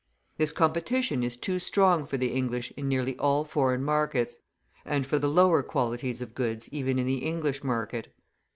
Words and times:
This 0.37 0.51
competition 0.51 1.21
is 1.21 1.37
too 1.37 1.59
strong 1.59 2.07
for 2.07 2.17
the 2.17 2.31
English 2.33 2.73
in 2.75 2.87
nearly 2.89 3.15
all 3.19 3.43
foreign 3.43 3.83
markets, 3.83 4.39
and 4.83 5.05
for 5.05 5.19
the 5.19 5.29
lower 5.29 5.61
qualities 5.61 6.23
of 6.23 6.33
goods 6.33 6.67
even 6.73 6.97
in 6.97 7.05
the 7.05 7.19
English 7.19 7.63
market. 7.63 8.11